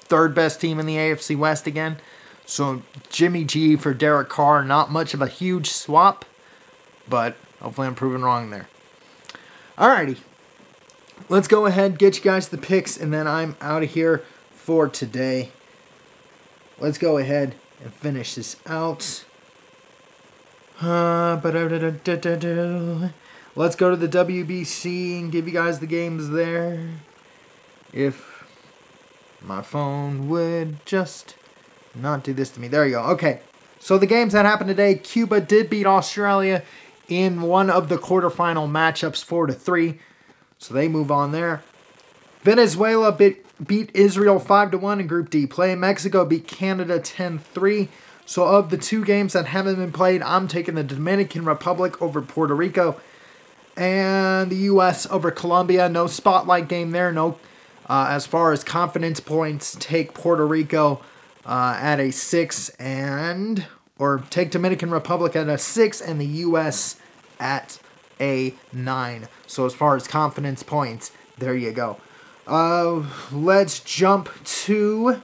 third 0.01 0.34
best 0.34 0.60
team 0.60 0.79
in 0.79 0.88
the 0.88 0.96
AFC 0.96 1.38
West 1.38 1.67
again. 1.67 1.98
So 2.46 2.81
Jimmy 3.10 3.43
G 3.43 3.75
for 3.75 3.93
Derek 3.93 4.27
Carr, 4.27 4.63
not 4.63 4.91
much 4.91 5.13
of 5.13 5.22
a 5.22 5.27
huge 5.27 5.69
swap, 5.69 6.25
but 7.08 7.36
hopefully 7.62 7.86
I'm 7.86 7.93
proven 7.93 8.24
wrong 8.24 8.50
there. 8.50 8.67
Alrighty. 9.77 10.17
Let's 11.28 11.48
go 11.48 11.66
ahead, 11.66 12.00
get 12.00 12.18
you 12.18 12.24
guys 12.24 12.48
the 12.48 12.58
picks, 12.58 12.98
and 12.98 13.14
then 13.14 13.28
I'm 13.28 13.56
out 13.62 13.84
of 13.84 13.92
here 13.92 14.24
for 14.52 14.88
today. 14.88 15.52
Let's 16.80 16.98
go 16.98 17.18
ahead 17.18 17.56
and 17.84 17.94
finish 17.94 18.36
this 18.36 18.56
out. 18.66 19.26
Uh, 20.82 21.40
Let's 23.56 23.76
go 23.76 23.90
to 23.90 23.96
the 23.98 24.08
WBC 24.08 25.20
and 25.20 25.32
give 25.32 25.48
you 25.48 25.54
guys 25.54 25.80
the 25.80 25.88
games 25.88 26.30
there. 26.30 26.88
If 27.92 28.48
my 29.42 29.62
phone 29.62 30.30
would 30.30 30.86
just 30.86 31.36
not 31.96 32.24
do 32.24 32.34
this 32.34 32.50
to 32.52 32.60
me. 32.60 32.68
There 32.68 32.86
you 32.86 32.94
go. 32.94 33.04
Okay. 33.04 33.42
So 33.80 33.98
the 33.98 34.06
games 34.06 34.34
that 34.34 34.46
happened 34.46 34.68
today, 34.68 34.96
Cuba 34.96 35.42
did 35.42 35.70
beat 35.70 35.86
Australia 35.86 36.64
in 37.08 37.42
one 37.42 37.70
of 37.70 37.90
the 37.90 37.98
quarterfinal 37.98 38.70
matchups 38.70 39.24
4 39.24 39.48
to 39.48 39.54
3. 39.54 40.00
So 40.60 40.74
they 40.74 40.88
move 40.88 41.10
on 41.10 41.32
there. 41.32 41.63
Venezuela 42.42 43.12
beat, 43.12 43.46
beat 43.66 43.89
Israel 43.94 44.39
5 44.39 44.72
to 44.72 44.78
1 44.78 45.00
in 45.00 45.08
Group 45.08 45.30
D 45.30 45.48
play. 45.48 45.74
Mexico 45.75 46.25
beat 46.25 46.48
Canada 46.48 47.00
10 47.00 47.39
3. 47.39 47.89
So, 48.25 48.46
of 48.46 48.70
the 48.70 48.78
two 48.78 49.04
games 49.04 49.34
that 49.34 49.48
haven't 49.48 49.78
been 49.78 49.92
played, 49.92 50.22
I'm 50.22 50.48
taking 50.48 50.75
the 50.75 50.84
Dominican 50.84 51.46
Republic 51.46 52.00
over 52.00 52.22
Puerto 52.22 52.54
Rico 52.54 53.01
and 53.75 54.51
the 54.51 54.56
U.S. 54.58 55.08
over 55.10 55.32
Colombia. 55.32 55.89
No 55.89 56.06
spotlight 56.06 56.68
game 56.68 56.92
there. 56.92 57.12
No, 57.12 57.39
uh, 57.89 58.08
as 58.12 58.28
far 58.28 58.51
as 58.51 58.63
confidence 58.63 59.20
points, 59.20 59.75
take 59.80 60.13
Puerto 60.13 60.46
Rico 60.46 61.01
uh, 61.44 61.75
at 61.80 62.00
a 62.00 62.12
six 62.12 62.70
and 62.78 63.66
or 63.98 64.24
take 64.30 64.51
Dominican 64.51 64.92
Republic 64.92 65.36
at 65.36 65.50
a 65.50 65.58
six 65.58 66.00
and 66.00 66.22
the 66.22 66.28
U.S. 66.28 66.98
at 67.39 67.80
a 68.20 68.54
nine. 68.72 69.28
So 69.50 69.65
as 69.65 69.74
far 69.74 69.96
as 69.96 70.08
confidence 70.08 70.62
points, 70.62 71.12
there 71.39 71.56
you 71.56 71.72
go. 71.72 71.98
Uh, 72.46 73.03
let's 73.32 73.79
jump 73.79 74.29
to 74.44 75.22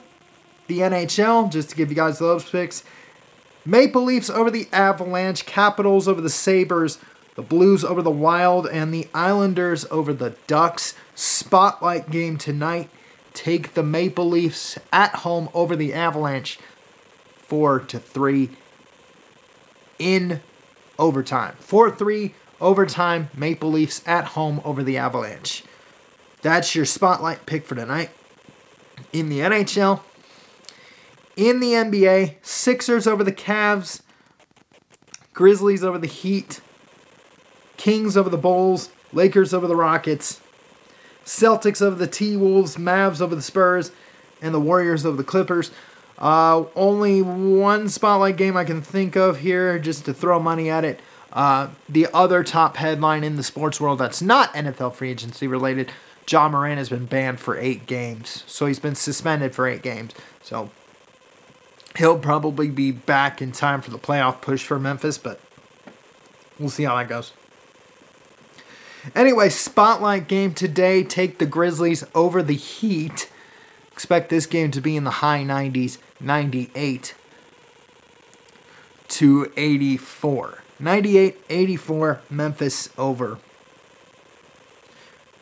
the 0.66 0.80
NHL 0.80 1.50
just 1.50 1.70
to 1.70 1.76
give 1.76 1.90
you 1.90 1.94
guys 1.94 2.18
those 2.18 2.50
picks. 2.50 2.82
Maple 3.64 4.02
Leafs 4.02 4.28
over 4.28 4.50
the 4.50 4.68
Avalanche, 4.72 5.46
Capitals 5.46 6.08
over 6.08 6.20
the 6.20 6.28
Sabres, 6.28 6.98
the 7.36 7.42
Blues 7.42 7.84
over 7.84 8.02
the 8.02 8.10
Wild, 8.10 8.66
and 8.66 8.92
the 8.92 9.08
Islanders 9.14 9.86
over 9.92 10.12
the 10.12 10.30
Ducks. 10.48 10.94
Spotlight 11.14 12.10
game 12.10 12.36
tonight. 12.36 12.90
Take 13.32 13.74
the 13.74 13.84
Maple 13.84 14.28
Leafs 14.28 14.76
at 14.92 15.14
home 15.16 15.50
over 15.54 15.76
the 15.76 15.94
Avalanche, 15.94 16.58
four 17.36 17.78
to 17.78 18.00
three 18.00 18.50
in 20.00 20.40
overtime. 20.98 21.54
Four 21.60 21.92
three 21.92 22.34
overtime. 22.60 23.30
Maple 23.34 23.70
Leafs 23.70 24.02
at 24.06 24.24
home 24.26 24.60
over 24.64 24.82
the 24.82 24.96
Avalanche. 24.96 25.64
That's 26.42 26.74
your 26.74 26.84
spotlight 26.84 27.46
pick 27.46 27.64
for 27.64 27.74
tonight. 27.74 28.10
In 29.12 29.28
the 29.28 29.40
NHL, 29.40 30.00
in 31.36 31.60
the 31.60 31.72
NBA, 31.72 32.36
Sixers 32.42 33.06
over 33.06 33.22
the 33.22 33.32
Cavs, 33.32 34.00
Grizzlies 35.34 35.84
over 35.84 35.98
the 35.98 36.06
Heat, 36.06 36.60
Kings 37.76 38.16
over 38.16 38.30
the 38.30 38.38
Bulls, 38.38 38.90
Lakers 39.12 39.52
over 39.52 39.66
the 39.66 39.76
Rockets, 39.76 40.40
Celtics 41.24 41.82
over 41.82 41.96
the 41.96 42.06
T 42.06 42.36
Wolves, 42.36 42.76
Mavs 42.76 43.20
over 43.20 43.34
the 43.34 43.42
Spurs, 43.42 43.92
and 44.40 44.54
the 44.54 44.60
Warriors 44.60 45.04
over 45.04 45.16
the 45.16 45.24
Clippers. 45.24 45.70
Uh, 46.18 46.64
only 46.74 47.20
one 47.20 47.88
spotlight 47.88 48.36
game 48.36 48.56
I 48.56 48.64
can 48.64 48.80
think 48.80 49.16
of 49.16 49.40
here, 49.40 49.78
just 49.78 50.06
to 50.06 50.14
throw 50.14 50.38
money 50.38 50.70
at 50.70 50.84
it. 50.84 51.00
Uh, 51.36 51.68
the 51.86 52.08
other 52.14 52.42
top 52.42 52.78
headline 52.78 53.22
in 53.22 53.36
the 53.36 53.42
sports 53.42 53.78
world 53.78 53.98
that's 53.98 54.22
not 54.22 54.54
NFL 54.54 54.94
free 54.94 55.10
agency 55.10 55.46
related, 55.46 55.92
Ja 56.26 56.48
Morant 56.48 56.78
has 56.78 56.88
been 56.88 57.04
banned 57.04 57.38
for 57.40 57.58
eight 57.58 57.84
games. 57.84 58.42
So 58.46 58.64
he's 58.64 58.78
been 58.78 58.94
suspended 58.94 59.54
for 59.54 59.68
eight 59.68 59.82
games. 59.82 60.14
So 60.40 60.70
he'll 61.98 62.18
probably 62.18 62.70
be 62.70 62.90
back 62.90 63.42
in 63.42 63.52
time 63.52 63.82
for 63.82 63.90
the 63.90 63.98
playoff 63.98 64.40
push 64.40 64.64
for 64.64 64.78
Memphis, 64.78 65.18
but 65.18 65.38
we'll 66.58 66.70
see 66.70 66.84
how 66.84 66.96
that 66.96 67.08
goes. 67.08 67.34
Anyway, 69.14 69.50
spotlight 69.50 70.28
game 70.28 70.54
today. 70.54 71.04
Take 71.04 71.36
the 71.38 71.46
Grizzlies 71.46 72.02
over 72.14 72.42
the 72.42 72.54
Heat. 72.54 73.30
Expect 73.92 74.30
this 74.30 74.46
game 74.46 74.70
to 74.70 74.80
be 74.80 74.96
in 74.96 75.04
the 75.04 75.10
high 75.10 75.44
90s, 75.44 75.98
98 76.18 77.14
to 79.08 79.52
84. 79.54 80.62
98 80.78 81.38
84, 81.48 82.20
Memphis 82.28 82.90
over 82.98 83.38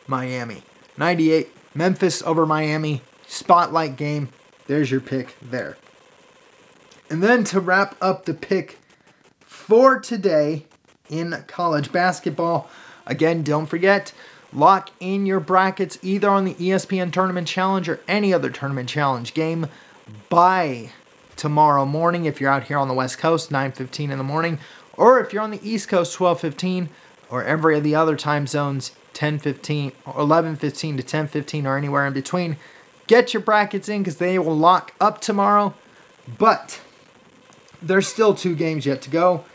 Miami. 0.07 0.63
98, 0.97 1.49
Memphis 1.73 2.21
over 2.23 2.45
Miami. 2.45 3.01
Spotlight 3.27 3.95
game. 3.97 4.29
There's 4.67 4.91
your 4.91 5.01
pick 5.01 5.35
there. 5.41 5.77
And 7.09 7.21
then 7.21 7.43
to 7.45 7.59
wrap 7.59 7.95
up 8.01 8.25
the 8.25 8.33
pick 8.33 8.79
for 9.41 9.99
today 9.99 10.65
in 11.09 11.43
college 11.47 11.91
basketball, 11.91 12.69
again, 13.05 13.43
don't 13.43 13.67
forget, 13.67 14.13
lock 14.53 14.89
in 14.99 15.25
your 15.25 15.39
brackets 15.39 15.99
either 16.01 16.29
on 16.29 16.45
the 16.45 16.55
ESPN 16.55 17.11
Tournament 17.11 17.47
Challenge 17.47 17.89
or 17.89 17.99
any 18.07 18.33
other 18.33 18.49
Tournament 18.49 18.89
Challenge 18.89 19.33
game 19.33 19.67
by 20.29 20.91
tomorrow 21.35 21.85
morning 21.85 22.25
if 22.25 22.39
you're 22.39 22.51
out 22.51 22.63
here 22.65 22.77
on 22.77 22.87
the 22.87 22.93
West 22.93 23.17
Coast, 23.17 23.51
9:15 23.51 24.11
in 24.11 24.17
the 24.17 24.23
morning, 24.23 24.59
or 24.97 25.19
if 25.19 25.33
you're 25.33 25.41
on 25.41 25.51
the 25.51 25.67
East 25.67 25.87
Coast, 25.87 26.17
12:15, 26.17 26.89
or 27.29 27.43
every 27.43 27.77
of 27.77 27.83
the 27.83 27.95
other 27.95 28.15
time 28.15 28.47
zones, 28.47 28.91
10:15 29.13 29.93
or 30.05 30.13
11:15 30.19 30.97
to 30.97 31.03
10:15 31.03 31.65
or 31.65 31.77
anywhere 31.77 32.05
in 32.05 32.13
between. 32.13 32.57
Get 33.07 33.33
your 33.33 33.41
brackets 33.41 33.87
in 33.87 34.01
because 34.01 34.17
they 34.17 34.37
will 34.39 34.57
lock 34.57 34.93
up 34.99 35.21
tomorrow. 35.21 35.73
But 36.37 36.79
there's 37.81 38.07
still 38.07 38.33
two 38.33 38.55
games 38.55 38.85
yet 38.85 39.01
to 39.03 39.09
go 39.09 39.45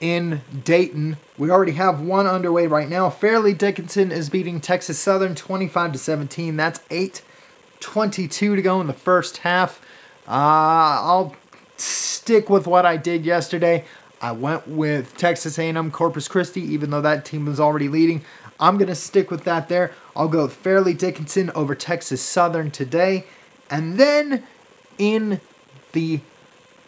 in 0.00 0.42
Dayton. 0.64 1.16
We 1.36 1.50
already 1.50 1.72
have 1.72 2.00
one 2.00 2.26
underway 2.26 2.66
right 2.66 2.88
now. 2.88 3.10
Fairleigh 3.10 3.54
Dickinson 3.54 4.12
is 4.12 4.28
beating 4.28 4.60
Texas 4.60 4.98
Southern 4.98 5.34
25 5.34 5.92
to 5.92 5.98
17. 5.98 6.56
That's 6.56 6.80
8:22 6.90 8.56
to 8.56 8.62
go 8.62 8.80
in 8.80 8.86
the 8.86 8.92
first 8.92 9.38
half. 9.38 9.80
Uh, 10.26 11.00
I'll 11.02 11.36
stick 11.76 12.50
with 12.50 12.66
what 12.66 12.84
I 12.84 12.96
did 12.96 13.24
yesterday. 13.24 13.84
I 14.20 14.32
went 14.32 14.66
with 14.66 15.16
Texas 15.16 15.58
A&M 15.58 15.90
Corpus 15.90 16.28
Christi, 16.28 16.60
even 16.60 16.90
though 16.90 17.00
that 17.00 17.24
team 17.24 17.46
was 17.46 17.60
already 17.60 17.88
leading. 17.88 18.24
I'm 18.60 18.76
gonna 18.76 18.94
stick 18.94 19.30
with 19.30 19.44
that 19.44 19.68
there. 19.68 19.92
I'll 20.16 20.28
go 20.28 20.48
Fairleigh 20.48 20.94
Dickinson 20.94 21.50
over 21.54 21.74
Texas 21.74 22.20
Southern 22.20 22.70
today, 22.70 23.24
and 23.70 23.98
then 23.98 24.42
in 24.98 25.40
the 25.92 26.20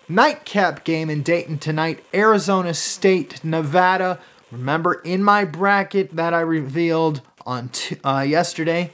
nightcap 0.08 0.84
game 0.84 1.08
in 1.08 1.22
Dayton 1.22 1.58
tonight, 1.58 2.04
Arizona 2.12 2.75
State, 2.75 3.44
Nevada. 3.44 4.18
Remember 4.50 4.94
in 5.04 5.22
my 5.22 5.44
bracket 5.44 6.16
that 6.16 6.34
I 6.34 6.40
revealed 6.40 7.22
on 7.46 7.68
t- 7.68 7.96
uh, 8.04 8.20
yesterday, 8.20 8.90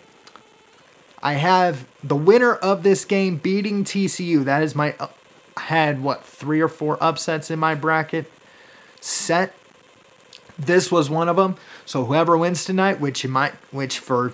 I 1.22 1.32
have 1.34 1.86
the 2.04 2.14
winner 2.14 2.54
of 2.54 2.82
this 2.82 3.06
game 3.06 3.36
beating 3.36 3.84
TCU. 3.84 4.44
That 4.44 4.62
is 4.62 4.74
my 4.74 4.94
uh, 5.00 5.08
had 5.56 6.02
what 6.02 6.24
three 6.24 6.60
or 6.60 6.68
four 6.68 6.98
upsets 7.00 7.50
in 7.50 7.58
my 7.58 7.74
bracket 7.74 8.30
set. 9.00 9.54
This 10.58 10.90
was 10.90 11.10
one 11.10 11.28
of 11.28 11.36
them. 11.36 11.56
So 11.84 12.04
whoever 12.04 12.36
wins 12.36 12.64
tonight, 12.64 13.00
which 13.00 13.24
you 13.24 13.30
might, 13.30 13.54
which 13.70 13.98
for 13.98 14.32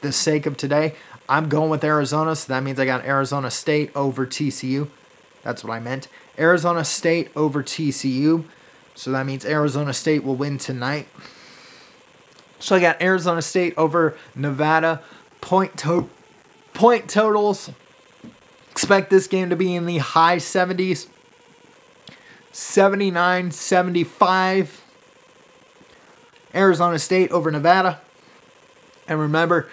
the 0.00 0.12
sake 0.12 0.46
of 0.46 0.56
today, 0.56 0.94
I'm 1.28 1.48
going 1.48 1.70
with 1.70 1.82
Arizona. 1.84 2.36
So 2.36 2.52
that 2.52 2.62
means 2.62 2.78
I 2.78 2.84
got 2.84 3.04
Arizona 3.04 3.50
State 3.50 3.90
over 3.96 4.26
TCU. 4.26 4.88
That's 5.42 5.64
what 5.64 5.72
I 5.74 5.80
meant. 5.80 6.08
Arizona 6.38 6.84
State 6.84 7.30
over 7.34 7.62
TCU. 7.62 8.44
So 8.94 9.10
that 9.10 9.26
means 9.26 9.44
Arizona 9.44 9.92
State 9.92 10.22
will 10.22 10.36
win 10.36 10.58
tonight. 10.58 11.08
So 12.58 12.76
I 12.76 12.80
got 12.80 13.02
Arizona 13.02 13.42
State 13.42 13.74
over 13.76 14.16
Nevada. 14.34 15.02
Point 15.40 15.76
to- 15.78 16.08
point 16.72 17.08
totals. 17.08 17.70
Expect 18.84 19.08
this 19.08 19.26
game 19.26 19.48
to 19.48 19.56
be 19.56 19.74
in 19.74 19.86
the 19.86 19.96
high 19.96 20.36
70s. 20.36 21.06
79 22.52 23.50
75. 23.50 24.84
Arizona 26.54 26.98
State 26.98 27.30
over 27.30 27.50
Nevada. 27.50 28.02
And 29.08 29.18
remember, 29.18 29.70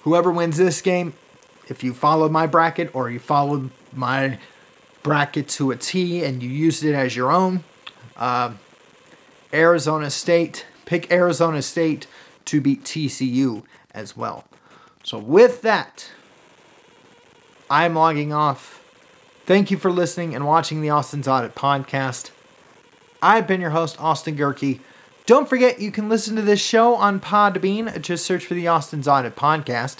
whoever 0.00 0.32
wins 0.32 0.56
this 0.56 0.80
game, 0.80 1.12
if 1.68 1.84
you 1.84 1.92
followed 1.92 2.32
my 2.32 2.46
bracket 2.46 2.94
or 2.94 3.10
you 3.10 3.18
followed 3.18 3.68
my 3.92 4.38
bracket 5.02 5.46
to 5.48 5.70
a 5.70 5.76
T 5.76 6.24
and 6.24 6.42
you 6.42 6.48
used 6.48 6.82
it 6.84 6.94
as 6.94 7.14
your 7.14 7.30
own. 7.30 7.64
Uh, 8.16 8.54
Arizona 9.52 10.10
State, 10.10 10.64
pick 10.86 11.12
Arizona 11.12 11.60
State 11.60 12.06
to 12.46 12.62
beat 12.62 12.82
TCU 12.82 13.62
as 13.90 14.16
well. 14.16 14.46
So, 15.02 15.18
with 15.18 15.60
that, 15.60 16.08
I'm 17.70 17.94
logging 17.94 18.32
off. 18.32 18.82
Thank 19.46 19.70
you 19.70 19.76
for 19.76 19.90
listening 19.90 20.34
and 20.34 20.46
watching 20.46 20.80
the 20.80 20.90
Austin's 20.90 21.28
Audit 21.28 21.54
podcast. 21.54 22.30
I've 23.22 23.46
been 23.46 23.60
your 23.60 23.70
host, 23.70 24.00
Austin 24.00 24.36
Gehrke. 24.36 24.80
Don't 25.26 25.48
forget, 25.48 25.80
you 25.80 25.90
can 25.90 26.08
listen 26.08 26.36
to 26.36 26.42
this 26.42 26.60
show 26.60 26.94
on 26.94 27.20
Podbean. 27.20 28.00
Just 28.02 28.26
search 28.26 28.44
for 28.44 28.54
the 28.54 28.68
Austin's 28.68 29.08
Audit 29.08 29.34
podcast. 29.34 29.98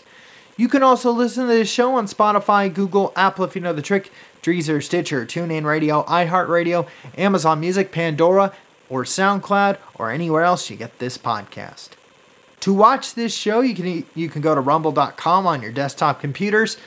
You 0.57 0.69
can 0.69 0.83
also 0.83 1.11
listen 1.11 1.47
to 1.47 1.53
this 1.53 1.71
show 1.71 1.95
on 1.95 2.07
Spotify, 2.07 2.73
Google, 2.73 3.13
Apple 3.17 3.45
if 3.45 3.55
you 3.55 3.63
know 3.63 3.73
the 3.73 3.83
trick, 3.83 4.13
Deezer, 4.43 4.83
Stitcher, 4.83 5.25
TuneIn 5.25 5.65
Radio, 5.65 6.05
iHeartRadio, 6.05 6.87
Amazon 7.17 7.61
Music, 7.61 7.91
Pandora, 7.91 8.53
or 8.91 9.05
SoundCloud, 9.05 9.79
or 9.95 10.11
anywhere 10.11 10.43
else 10.43 10.69
you 10.69 10.77
get 10.77 10.99
this 10.99 11.17
podcast. 11.17 11.91
To 12.65 12.73
watch 12.73 13.13
this 13.13 13.37
show, 13.37 13.61
you 13.61 13.75
can 13.75 14.07
you 14.15 14.31
can 14.31 14.41
go 14.41 14.55
to 14.55 14.61
rumble.com 14.63 15.47
on 15.47 15.61
your 15.61 15.71
desktop 15.71 16.19
computers, 16.19 16.79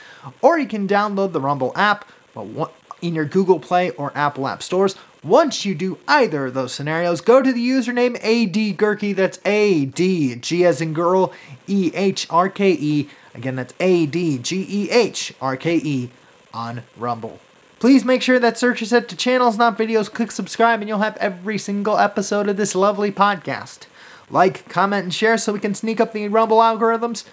or 0.42 0.58
you 0.58 0.66
can 0.66 0.88
download 0.88 1.30
the 1.30 1.40
Rumble 1.40 1.70
app 1.76 2.04
but 2.34 2.74
in 3.00 3.14
your 3.14 3.24
Google 3.24 3.60
Play 3.60 3.90
or 3.90 4.10
Apple 4.16 4.48
App 4.48 4.60
stores. 4.60 4.96
Once 5.22 5.64
you 5.64 5.76
do 5.76 6.00
either 6.08 6.46
of 6.46 6.54
those 6.54 6.72
scenarios, 6.72 7.20
go 7.20 7.40
to 7.40 7.52
the 7.52 7.64
username 7.64 8.20
ADGehrke. 8.22 9.14
That's 9.14 9.38
A 9.44 9.84
D 9.84 10.34
G 10.34 10.64
as 10.66 10.80
in 10.80 10.94
girl 10.94 11.32
E 11.68 11.92
H 11.94 12.26
R 12.28 12.48
K 12.48 12.72
E. 12.72 13.08
Again, 13.32 13.54
that's 13.54 13.74
A 13.78 14.06
D 14.06 14.38
G 14.38 14.66
E 14.68 14.90
H 14.90 15.32
R 15.40 15.56
K 15.56 15.76
E 15.76 16.10
on 16.52 16.82
Rumble. 16.96 17.38
Please 17.78 18.04
make 18.04 18.22
sure 18.22 18.40
that 18.40 18.58
search 18.58 18.82
is 18.82 18.90
set 18.90 19.06
to 19.10 19.16
channels, 19.16 19.56
not 19.56 19.78
videos. 19.78 20.12
Click 20.12 20.32
subscribe, 20.32 20.80
and 20.80 20.88
you'll 20.88 20.98
have 20.98 21.16
every 21.18 21.56
single 21.56 21.98
episode 21.98 22.48
of 22.48 22.56
this 22.56 22.74
lovely 22.74 23.12
podcast. 23.12 23.86
Like, 24.30 24.68
comment, 24.68 25.04
and 25.04 25.14
share 25.14 25.38
so 25.38 25.52
we 25.52 25.58
can 25.58 25.74
sneak 25.74 26.00
up 26.00 26.12
the 26.12 26.28
Rumble 26.28 26.58
algorithms. 26.58 27.24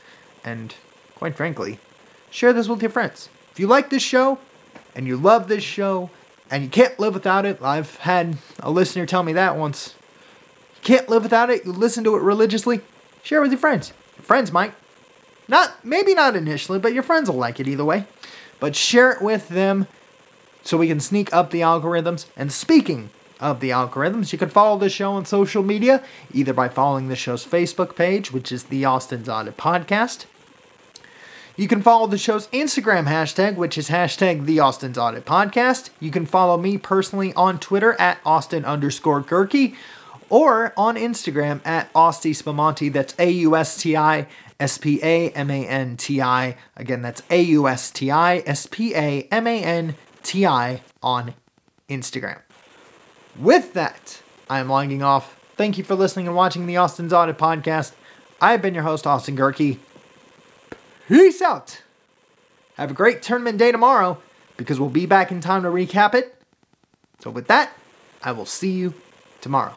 And, 0.43 0.73
quite 1.15 1.35
frankly, 1.35 1.79
share 2.29 2.53
this 2.53 2.67
with 2.67 2.81
your 2.81 2.91
friends. 2.91 3.29
If 3.51 3.59
you 3.59 3.67
like 3.67 3.89
this 3.89 4.03
show, 4.03 4.39
and 4.95 5.07
you 5.07 5.17
love 5.17 5.47
this 5.47 5.63
show, 5.63 6.09
and 6.49 6.63
you 6.63 6.69
can't 6.69 6.97
live 6.99 7.13
without 7.13 7.45
it, 7.45 7.61
I've 7.61 7.95
had 7.97 8.37
a 8.59 8.71
listener 8.71 9.05
tell 9.05 9.23
me 9.23 9.33
that 9.33 9.57
once. 9.57 9.95
You 10.75 10.81
can't 10.83 11.09
live 11.09 11.23
without 11.23 11.49
it, 11.49 11.65
you 11.65 11.71
listen 11.71 12.03
to 12.05 12.15
it 12.15 12.21
religiously, 12.21 12.81
share 13.23 13.39
it 13.39 13.43
with 13.43 13.51
your 13.51 13.59
friends. 13.59 13.91
Your 14.15 14.23
friends 14.23 14.51
might. 14.51 14.73
Not, 15.47 15.83
maybe 15.85 16.13
not 16.13 16.35
initially, 16.35 16.79
but 16.79 16.93
your 16.93 17.03
friends 17.03 17.29
will 17.29 17.37
like 17.37 17.59
it 17.59 17.67
either 17.67 17.85
way. 17.85 18.05
But 18.59 18.75
share 18.75 19.11
it 19.11 19.21
with 19.21 19.49
them 19.49 19.87
so 20.63 20.77
we 20.77 20.87
can 20.87 20.99
sneak 20.99 21.33
up 21.33 21.51
the 21.51 21.61
algorithms. 21.61 22.25
And 22.35 22.51
speaking 22.51 23.09
of 23.39 23.59
the 23.59 23.69
algorithms, 23.69 24.31
you 24.31 24.37
can 24.37 24.49
follow 24.49 24.77
the 24.77 24.89
show 24.89 25.13
on 25.13 25.25
social 25.25 25.63
media, 25.63 26.03
either 26.33 26.53
by 26.53 26.69
following 26.69 27.07
the 27.07 27.15
show's 27.15 27.45
Facebook 27.45 27.95
page, 27.95 28.31
which 28.31 28.51
is 28.51 28.65
the 28.65 28.85
Austin's 28.85 29.29
Audit 29.29 29.57
Podcast. 29.57 30.25
You 31.57 31.69
can 31.69 31.81
follow 31.81 32.05
the 32.05 32.17
show's 32.17 32.47
Instagram 32.47 33.07
hashtag, 33.07 33.55
which 33.55 33.77
is 33.77 33.89
hashtag 33.89 34.45
the 34.45 34.59
Austin's 34.59 34.97
Audit 34.97 35.23
Podcast. 35.25 35.89
You 36.01 36.11
can 36.11 36.25
follow 36.25 36.57
me 36.57 36.77
personally 36.77 37.33
on 37.33 37.59
Twitter 37.59 37.93
at 37.99 38.19
Austin 38.25 38.65
underscore 38.65 39.23
Gehrke 39.23 39.73
or 40.29 40.73
on 40.75 40.95
Instagram 40.95 41.65
at 41.65 41.89
Austi 41.93 42.31
Spamanti. 42.31 42.91
That's 42.91 43.15
A 43.17 43.29
U 43.29 43.55
S 43.55 43.77
T 43.77 43.95
I 43.95 44.27
S 44.59 44.77
P 44.77 44.99
A 45.01 45.29
M 45.29 45.49
A 45.49 45.65
N 45.65 45.95
T 45.95 46.21
I. 46.21 46.57
Again, 46.75 47.01
that's 47.01 47.21
A 47.29 47.41
U 47.41 47.69
S 47.69 47.89
T 47.89 48.11
I 48.11 48.43
S 48.45 48.67
P 48.69 48.93
A 48.93 49.27
M 49.31 49.47
A 49.47 49.63
N 49.63 49.95
T 50.23 50.45
I 50.45 50.81
on 51.01 51.35
Instagram. 51.89 52.41
With 53.37 53.73
that, 53.73 54.21
I 54.49 54.59
am 54.59 54.69
logging 54.69 55.03
off. 55.03 55.37
Thank 55.57 55.77
you 55.77 55.83
for 55.83 55.95
listening 55.95 56.27
and 56.27 56.35
watching 56.35 56.67
the 56.67 56.77
Austin's 56.77 57.13
Audit 57.13 57.37
Podcast. 57.37 57.93
I've 58.41 58.61
been 58.61 58.73
your 58.73 58.83
host, 58.83 59.05
Austin 59.05 59.35
Gehrke. 59.35 59.77
Peace 61.07 61.41
out. 61.41 61.81
Have 62.77 62.91
a 62.91 62.93
great 62.93 63.21
tournament 63.21 63.57
day 63.57 63.71
tomorrow. 63.71 64.21
because 64.57 64.79
we'll 64.79 64.89
be 64.89 65.05
back 65.05 65.31
in 65.31 65.41
time 65.41 65.63
to 65.63 65.69
recap 65.69 66.13
it. 66.15 66.33
So, 67.19 67.29
with 67.29 67.47
that, 67.47 67.73
I 68.23 68.31
will 68.31 68.45
see 68.45 68.71
you 68.71 68.93
tomorrow. 69.41 69.75